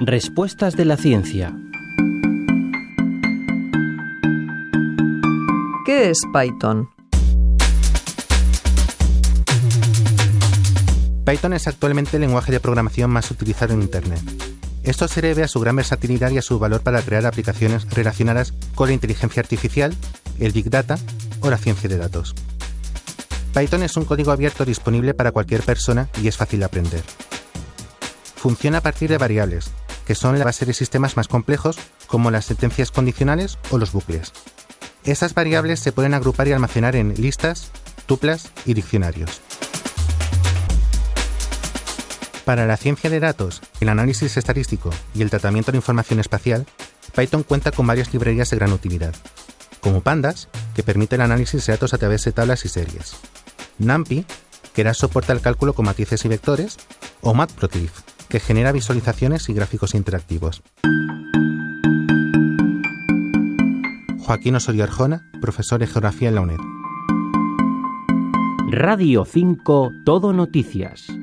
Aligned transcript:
Respuestas 0.00 0.76
de 0.76 0.84
la 0.84 0.96
ciencia. 0.96 1.52
¿Qué 5.84 6.10
es 6.10 6.18
Python? 6.32 6.88
Python 11.26 11.52
es 11.52 11.66
actualmente 11.66 12.16
el 12.16 12.20
lenguaje 12.20 12.52
de 12.52 12.60
programación 12.60 13.10
más 13.10 13.28
utilizado 13.32 13.74
en 13.74 13.82
Internet. 13.82 14.20
Esto 14.84 15.08
se 15.08 15.20
debe 15.20 15.42
a 15.42 15.48
su 15.48 15.58
gran 15.58 15.74
versatilidad 15.74 16.30
y 16.30 16.38
a 16.38 16.42
su 16.42 16.60
valor 16.60 16.82
para 16.82 17.02
crear 17.02 17.26
aplicaciones 17.26 17.90
relacionadas 17.90 18.54
con 18.76 18.86
la 18.86 18.94
inteligencia 18.94 19.40
artificial, 19.40 19.96
el 20.38 20.52
Big 20.52 20.70
Data 20.70 20.96
o 21.40 21.50
la 21.50 21.58
ciencia 21.58 21.88
de 21.88 21.98
datos. 21.98 22.36
Python 23.52 23.82
es 23.82 23.96
un 23.96 24.04
código 24.04 24.30
abierto 24.30 24.64
disponible 24.64 25.12
para 25.12 25.32
cualquier 25.32 25.62
persona 25.62 26.08
y 26.22 26.28
es 26.28 26.36
fácil 26.36 26.60
de 26.60 26.66
aprender. 26.66 27.02
Funciona 28.36 28.78
a 28.78 28.82
partir 28.82 29.10
de 29.10 29.18
variables, 29.18 29.72
que 30.08 30.14
son 30.14 30.38
la 30.38 30.46
base 30.46 30.64
de 30.64 30.72
sistemas 30.72 31.18
más 31.18 31.28
complejos 31.28 31.76
como 32.06 32.30
las 32.30 32.46
sentencias 32.46 32.90
condicionales 32.90 33.58
o 33.70 33.76
los 33.76 33.92
bucles. 33.92 34.32
Estas 35.04 35.34
variables 35.34 35.80
se 35.80 35.92
pueden 35.92 36.14
agrupar 36.14 36.48
y 36.48 36.52
almacenar 36.52 36.96
en 36.96 37.12
listas, 37.20 37.70
tuplas 38.06 38.50
y 38.64 38.72
diccionarios. 38.72 39.42
Para 42.46 42.66
la 42.66 42.78
ciencia 42.78 43.10
de 43.10 43.20
datos, 43.20 43.60
el 43.80 43.90
análisis 43.90 44.38
estadístico 44.38 44.88
y 45.14 45.20
el 45.20 45.28
tratamiento 45.28 45.72
de 45.72 45.78
información 45.78 46.20
espacial, 46.20 46.64
Python 47.14 47.42
cuenta 47.42 47.70
con 47.70 47.86
varias 47.86 48.10
librerías 48.10 48.48
de 48.48 48.56
gran 48.56 48.72
utilidad, 48.72 49.14
como 49.82 50.00
Pandas, 50.00 50.48
que 50.74 50.82
permite 50.82 51.16
el 51.16 51.20
análisis 51.20 51.66
de 51.66 51.74
datos 51.74 51.92
a 51.92 51.98
través 51.98 52.24
de 52.24 52.32
tablas 52.32 52.64
y 52.64 52.70
series, 52.70 53.12
NumPy, 53.78 54.24
que 54.72 54.84
da 54.84 54.94
soporte 54.94 55.32
al 55.32 55.42
cálculo 55.42 55.74
con 55.74 55.84
matices 55.84 56.24
y 56.24 56.28
vectores, 56.28 56.78
o 57.20 57.34
Matplotlib, 57.34 57.90
que 58.28 58.40
genera 58.40 58.72
visualizaciones 58.72 59.48
y 59.48 59.54
gráficos 59.54 59.94
interactivos. 59.94 60.62
Joaquín 64.18 64.56
Osorio 64.56 64.84
Arjona, 64.84 65.22
profesor 65.40 65.80
de 65.80 65.86
Geografía 65.86 66.28
en 66.28 66.34
la 66.34 66.42
UNED. 66.42 66.58
Radio 68.70 69.24
5 69.24 69.90
Todo 70.04 70.34
Noticias. 70.34 71.17